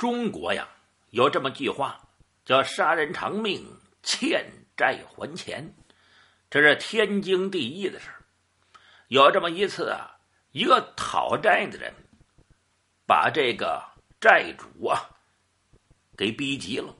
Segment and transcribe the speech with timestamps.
[0.00, 0.66] 中国呀，
[1.10, 2.08] 有这么句话，
[2.46, 3.62] 叫“杀人偿命，
[4.02, 5.74] 欠债还钱”，
[6.48, 8.08] 这是天经地义的事
[9.08, 10.16] 有这么一次啊，
[10.52, 11.92] 一个讨债的人
[13.06, 13.84] 把这个
[14.18, 15.10] 债主啊
[16.16, 16.96] 给逼急了。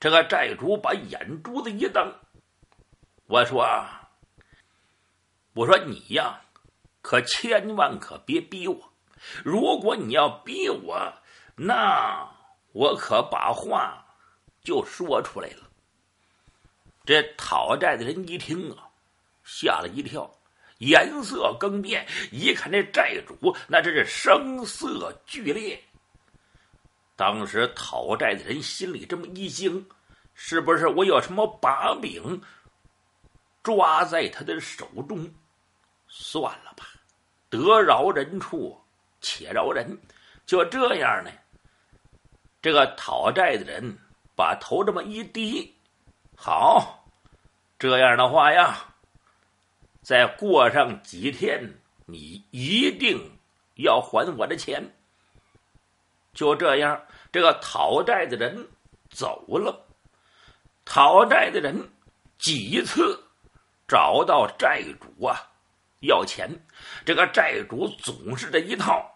[0.00, 2.14] 这个债主把眼珠子一瞪，
[3.26, 3.68] 我说
[5.52, 6.40] ：“我说你呀，
[7.02, 8.94] 可千万可别逼我！
[9.44, 11.12] 如果你要逼我……”
[11.56, 12.28] 那
[12.72, 14.04] 我可把话
[14.62, 15.68] 就说出来了。
[17.04, 18.88] 这讨债的人一听啊，
[19.42, 20.32] 吓了一跳，
[20.78, 25.82] 颜色更变，一看这债主，那真是声色俱烈。
[27.16, 29.86] 当时讨债的人心里这么一惊，
[30.34, 32.40] 是不是我有什么把柄
[33.62, 35.32] 抓在他的手中？
[36.08, 36.86] 算了吧，
[37.50, 38.80] 得饶人处
[39.20, 40.00] 且饶人，
[40.46, 41.30] 就这样呢。
[42.62, 43.98] 这个讨债的人
[44.36, 45.74] 把头这么一低，
[46.36, 47.04] 好，
[47.76, 48.94] 这样的话呀，
[50.00, 53.36] 再过上几天，你一定
[53.74, 54.94] 要还我的钱。
[56.32, 58.68] 就这样，这个讨债的人
[59.10, 59.84] 走了。
[60.84, 61.90] 讨债的人
[62.38, 63.22] 几次
[63.86, 65.50] 找到债主啊
[66.00, 66.48] 要钱，
[67.04, 69.11] 这个债主总是这一套。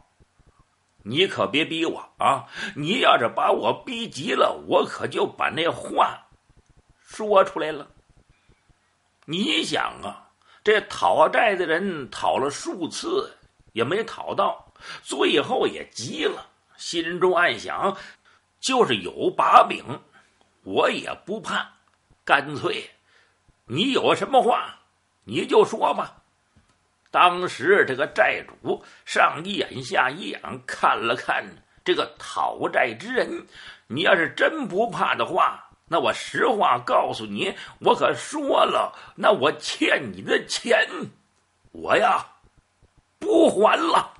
[1.08, 2.46] 你可别逼我啊！
[2.74, 6.26] 你要是把我逼急了，我可就把那话
[7.00, 7.88] 说出来了。
[9.24, 10.30] 你想啊，
[10.64, 13.36] 这讨债的人讨了数次
[13.72, 14.72] 也没讨到，
[15.04, 17.96] 最后也急了，心中暗想：
[18.58, 19.84] 就是有把柄，
[20.64, 21.70] 我也不怕。
[22.24, 22.90] 干脆，
[23.66, 24.80] 你有什么话
[25.22, 26.24] 你就说吧。
[27.10, 31.44] 当时这个债主上一眼下一眼看了看
[31.84, 33.46] 这个讨债之人，
[33.86, 40.86] 你要是真不怕的话，那我实话告诉你，我可说了，那我欠你的钱，
[41.72, 42.26] 我呀
[43.18, 44.14] 不还了。